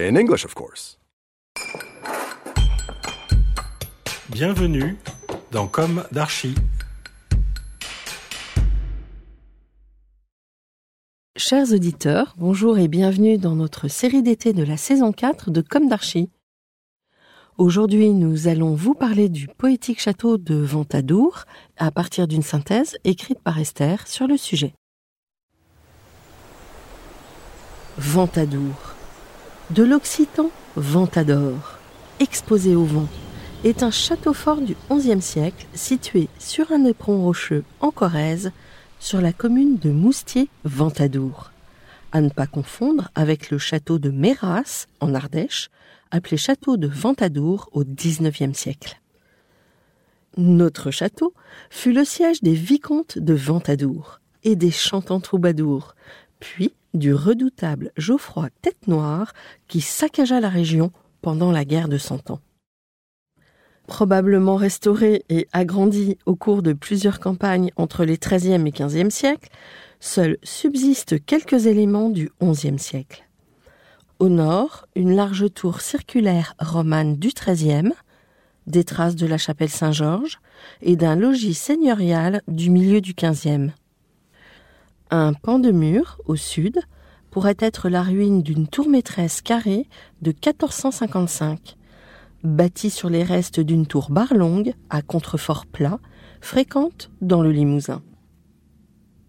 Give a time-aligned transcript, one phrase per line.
[0.00, 0.96] In English, of course.
[4.28, 4.96] Bienvenue
[5.50, 6.54] dans Comme d'Archi.
[11.36, 15.88] Chers auditeurs, bonjour et bienvenue dans notre série d'été de la saison 4 de Comme
[15.88, 16.30] d'Archi.
[17.56, 21.44] Aujourd'hui, nous allons vous parler du poétique château de Ventadour
[21.76, 24.74] à partir d'une synthèse écrite par Esther sur le sujet.
[27.96, 28.87] Ventadour.
[29.70, 31.78] De l'occitan Ventador,
[32.20, 33.06] exposé au vent,
[33.64, 38.50] est un château fort du XIe siècle situé sur un éperon rocheux en Corrèze,
[38.98, 41.52] sur la commune de Moustier-Ventadour.
[42.12, 45.68] À ne pas confondre avec le château de Méras, en Ardèche,
[46.10, 48.98] appelé château de Ventadour au XIXe siècle.
[50.38, 51.34] Notre château
[51.68, 55.94] fut le siège des vicomtes de Ventadour et des chantants troubadours,
[56.40, 59.32] puis du redoutable Geoffroy Tête-Noire
[59.66, 60.90] qui saccagea la région
[61.22, 62.40] pendant la guerre de Cent Ans.
[63.86, 69.48] Probablement restauré et agrandi au cours de plusieurs campagnes entre les XIIIe et XVe siècles,
[69.98, 73.24] seuls subsistent quelques éléments du XIe siècle.
[74.18, 77.92] Au nord, une large tour circulaire romane du XIIIe,
[78.66, 80.40] des traces de la chapelle Saint-Georges
[80.82, 83.70] et d'un logis seigneurial du milieu du XVe.
[85.10, 86.80] Un pan de mur, au sud,
[87.30, 89.86] pourrait être la ruine d'une tour maîtresse carrée
[90.20, 91.76] de 1455,
[92.44, 95.98] bâtie sur les restes d'une tour barlongue à contrefort plat,
[96.42, 98.02] fréquente dans le Limousin.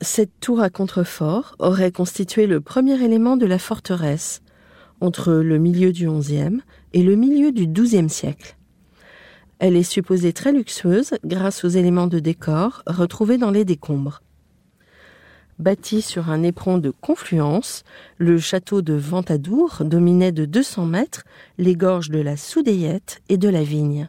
[0.00, 4.42] Cette tour à contrefort aurait constitué le premier élément de la forteresse,
[5.00, 6.60] entre le milieu du XIe
[6.92, 8.56] et le milieu du XIIe siècle.
[9.58, 14.20] Elle est supposée très luxueuse grâce aux éléments de décor retrouvés dans les décombres.
[15.60, 17.84] Bâti sur un éperon de confluence,
[18.18, 21.22] le château de Ventadour dominait de 200 mètres
[21.58, 24.08] les gorges de la Soudayette et de la Vigne,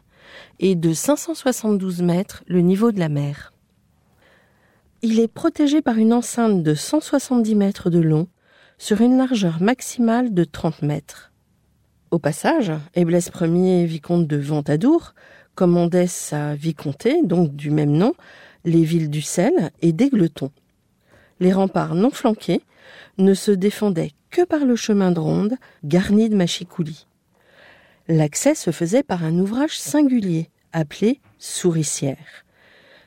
[0.58, 3.52] et de 572 mètres le niveau de la mer.
[5.02, 8.26] Il est protégé par une enceinte de 170 mètres de long
[8.76, 11.30] sur une largeur maximale de 30 mètres.
[12.10, 15.14] Au passage, Éblès Ier, vicomte de Ventadour,
[15.54, 18.14] commandait sa vicomté, donc du même nom,
[18.64, 20.50] les villes d'Ussel et d'Aigleton.
[21.40, 22.62] Les remparts non flanqués
[23.18, 27.06] ne se défendaient que par le chemin de ronde garni de machicoulis.
[28.08, 32.44] L'accès se faisait par un ouvrage singulier appelé souricière.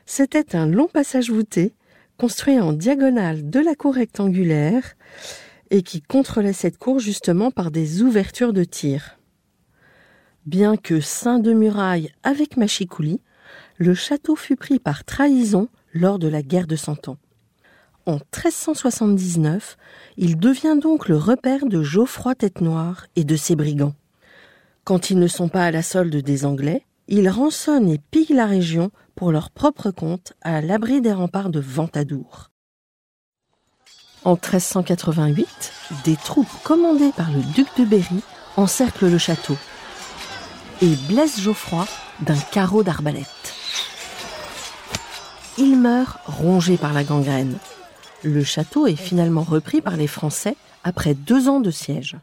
[0.06, 1.74] C'était un long passage voûté
[2.18, 4.94] construit en diagonale de la cour rectangulaire
[5.70, 9.18] et qui contrôlait cette cour justement par des ouvertures de tir.
[10.44, 13.20] Bien que ceint de murailles avec machicoulis,
[13.78, 17.18] le château fut pris par trahison lors de la guerre de Cent Ans.
[18.10, 19.76] En 1379,
[20.16, 23.94] il devient donc le repère de Geoffroy Tête-Noire et de ses brigands.
[24.82, 28.46] Quand ils ne sont pas à la solde des Anglais, ils rançonnent et pillent la
[28.46, 32.50] région pour leur propre compte à l'abri des remparts de Ventadour.
[34.24, 35.72] En 1388,
[36.04, 38.22] des troupes commandées par le duc de Berry
[38.56, 39.56] encerclent le château
[40.82, 41.86] et blessent Geoffroy
[42.22, 43.54] d'un carreau d'arbalète.
[45.58, 47.56] Il meurt rongé par la gangrène.
[48.22, 50.54] Le château est finalement repris par les Français
[50.84, 52.16] après deux ans de siège.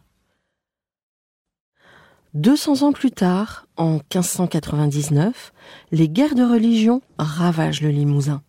[2.35, 5.53] 200 ans plus tard, en 1599,
[5.91, 8.43] les guerres de religion ravagent le Limousin.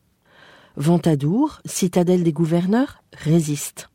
[0.77, 3.89] Ventadour, citadelle des gouverneurs, résiste.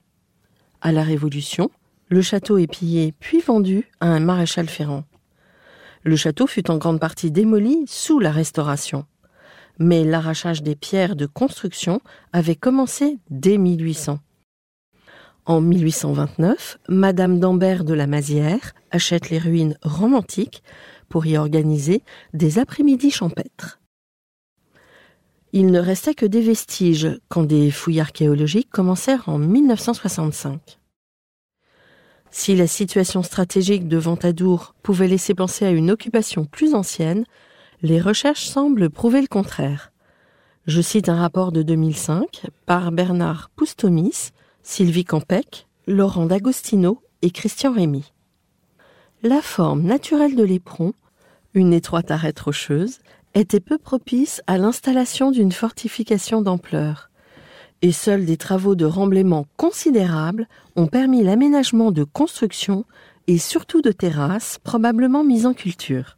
[0.82, 1.70] À la Révolution,
[2.10, 5.04] le château est pillé puis vendu à un maréchal ferrant.
[6.02, 9.06] Le château fut en grande partie démoli sous la Restauration.
[9.80, 14.20] Mais l'arrachage des pierres de construction avait commencé dès 1800.
[15.46, 20.64] En 1829, Madame d'Ambert de la Mazière achète les ruines romantiques
[21.10, 22.02] pour y organiser
[22.34, 23.82] des après-midi champêtres.
[25.52, 30.80] Il ne restait que des vestiges quand des fouilles archéologiques commencèrent en 1965.
[32.32, 37.26] Si la situation stratégique de Ventadour pouvait laisser penser à une occupation plus ancienne,
[37.84, 39.92] les recherches semblent prouver le contraire.
[40.66, 44.32] Je cite un rapport de 2005 par Bernard Poustomis,
[44.64, 48.14] Sylvie Campec, Laurent D'Agostino et Christian Rémy.
[49.22, 50.94] la forme naturelle de l'éperon,
[51.54, 53.00] une étroite arête rocheuse,
[53.36, 57.10] était peu propice à l'installation d'une fortification d'ampleur.
[57.82, 60.48] Et seuls des travaux de remblaiement considérables
[60.78, 62.86] ont permis l'aménagement de constructions
[63.28, 66.18] et surtout de terrasses probablement mises en culture.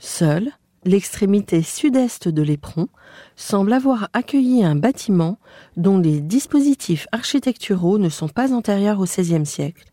[0.00, 0.52] Seule,
[0.84, 2.88] l'extrémité sud-est de l'éperon
[3.36, 5.38] semble avoir accueilli un bâtiment
[5.76, 9.92] dont les dispositifs architecturaux ne sont pas antérieurs au XVIe siècle.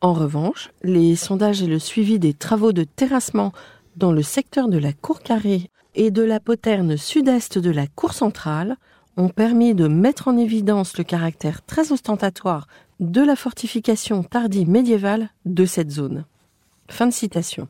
[0.00, 3.52] En revanche, les sondages et le suivi des travaux de terrassement
[3.96, 8.12] dans le secteur de la cour carrée et de la poterne sud-est de la cour
[8.12, 8.76] centrale
[9.16, 12.68] ont permis de mettre en évidence le caractère très ostentatoire
[13.00, 16.24] de la fortification tardive médiévale de cette zone.
[16.88, 17.68] Fin de citation.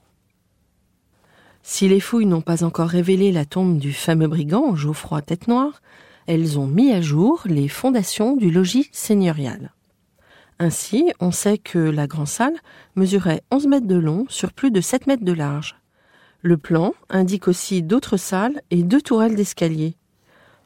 [1.63, 5.83] Si les fouilles n'ont pas encore révélé la tombe du fameux brigand Geoffroy Tête-Noire,
[6.27, 9.73] elles ont mis à jour les fondations du logis seigneurial.
[10.59, 12.57] Ainsi, on sait que la grande salle
[12.97, 15.77] mesurait 11 mètres de long sur plus de 7 mètres de large.
[16.43, 19.97] Le plan indique aussi d'autres salles et deux tourelles d'escalier.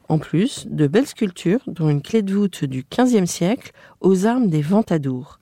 [0.09, 4.47] En plus, de belles sculptures, dont une clé de voûte du XVe siècle aux armes
[4.47, 5.39] des Ventadours.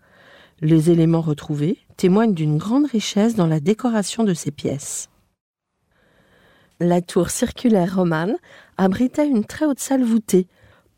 [0.62, 5.11] Les éléments retrouvés témoignent d'une grande richesse dans la décoration de ces pièces.
[6.84, 8.38] La tour circulaire romane
[8.76, 10.48] abritait une très haute salle voûtée,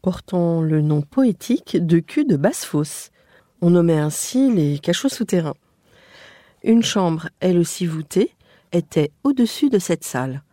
[0.02, 3.12] portant le nom poétique de cul de basse-fosse.
[3.60, 5.58] On nommait ainsi les cachots souterrains.
[6.64, 8.34] Une chambre, elle aussi voûtée,
[8.72, 10.44] était au-dessus de cette salle.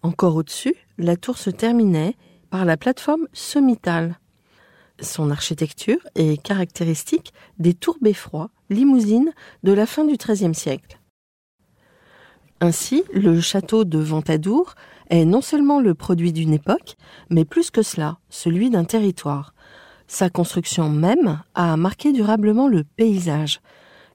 [0.00, 2.14] Encore au-dessus, la tour se terminait
[2.48, 4.18] par la plateforme sommitale.
[4.98, 10.99] Son architecture est caractéristique des tours beffrois, limousines de la fin du XIIIe siècle.
[12.62, 14.74] Ainsi, le château de Ventadour
[15.08, 16.96] est non seulement le produit d'une époque,
[17.30, 19.54] mais plus que cela, celui d'un territoire.
[20.06, 23.60] Sa construction même a marqué durablement le paysage.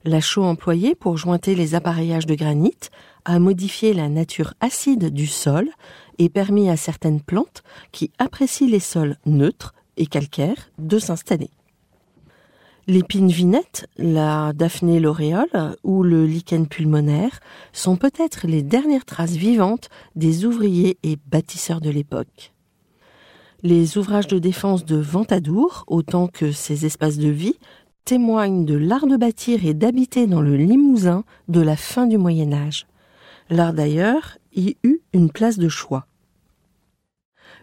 [0.04, 2.78] La chaux employée pour jointer les appareillages de granit
[3.26, 5.68] a modifié la nature acide du sol
[6.20, 11.50] et permis à certaines plantes qui apprécient les sols neutres et calcaires de s'installer.
[12.88, 17.40] L'épine vinette, la Daphné l'auréole ou le lichen pulmonaire
[17.74, 22.54] sont peut-être les dernières traces vivantes des ouvriers et bâtisseurs de l'époque.
[23.64, 27.58] Les ouvrages de défense de Ventadour, autant que ses espaces de vie,
[28.04, 32.54] témoignent de l'art de bâtir et d'habiter dans le Limousin de la fin du Moyen
[32.54, 32.86] Âge.
[33.50, 36.06] L'art d'ailleurs y eut une place de choix.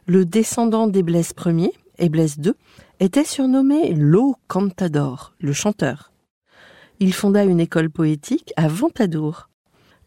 [0.06, 2.54] Le descendant des Blaise Ier et Blaise II
[3.02, 6.12] était surnommé Lo Cantador, le chanteur.
[7.00, 9.48] Il fonda une école poétique à Ventadour.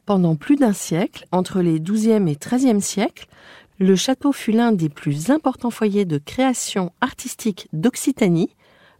[0.06, 3.28] Pendant plus d'un siècle, entre les XIIe et XIIIe siècles,
[3.80, 8.56] le château fut l'un des plus importants foyers de création artistique d'Occitanie,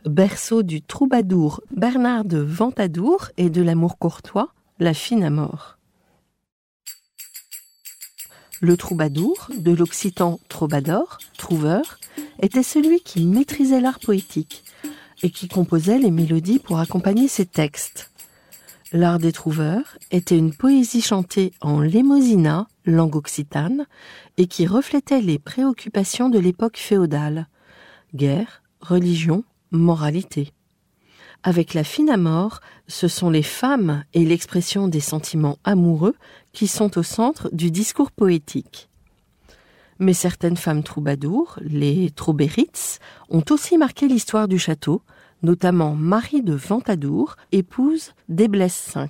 [0.06, 5.80] berceau du troubadour Bernard de Ventadour et de l'amour courtois, la fine à.
[8.62, 12.00] Le troubadour, de l'occitan troubadour, trouveur,
[12.42, 14.64] était celui qui maîtrisait l'art poétique
[15.24, 18.12] et qui composait les mélodies pour accompagner ses textes.
[18.94, 23.88] L'art des trouveurs était une poésie chantée en lémosina, langue occitane,
[24.38, 27.48] et qui reflétait les préoccupations de l'époque féodale.
[28.14, 30.54] Guerre, religion, moralité.
[31.48, 36.16] Avec la fine à mort, ce sont les femmes et l'expression des sentiments amoureux
[36.54, 38.90] qui sont au centre du discours poétique.
[40.00, 42.98] Mais certaines femmes troubadours, les Troubéritz,
[43.30, 45.04] ont aussi marqué l'histoire du château,
[45.44, 49.06] notamment Marie de Ventadour, épouse d'Eblès V.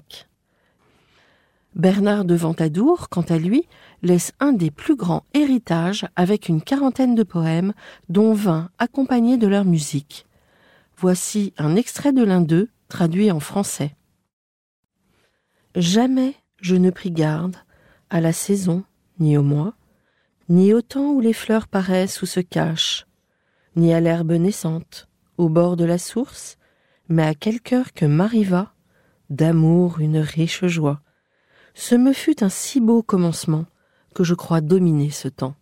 [1.74, 3.66] Bernard de Ventadour, quant à lui,
[4.04, 7.72] laisse un des plus grands héritages avec une quarantaine de poèmes,
[8.10, 10.26] dont vingt accompagnés de leur musique.
[10.98, 13.96] Voici un extrait de l'un d'eux, traduit en français.
[15.76, 17.58] Jamais je ne pris garde
[18.10, 18.84] à la saison,
[19.20, 19.76] ni au mois,
[20.48, 23.08] ni au temps où les fleurs paraissent ou se cachent,
[23.76, 26.58] ni à l'herbe naissante, au bord de la source,
[27.10, 28.74] mais à quel cœur que m'arriva,
[29.30, 31.02] d'amour une riche joie.
[31.74, 33.66] Ce me fut un si beau commencement
[34.14, 35.56] que je crois dominer ce temps.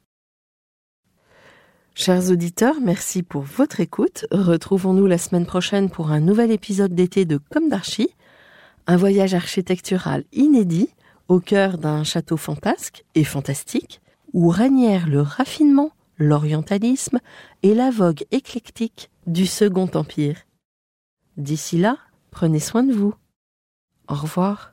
[1.95, 4.25] Chers auditeurs, merci pour votre écoute.
[4.31, 8.09] Retrouvons-nous la semaine prochaine pour un nouvel épisode d'été de Comme d'Archie,
[8.87, 10.89] un voyage architectural inédit
[11.27, 14.01] au cœur d'un château fantasque et fantastique
[14.33, 17.19] où régnèrent le raffinement, l'orientalisme
[17.61, 20.37] et la vogue éclectique du Second Empire.
[21.37, 21.97] D'ici là,
[22.31, 23.13] prenez soin de vous.
[24.07, 24.72] Au revoir.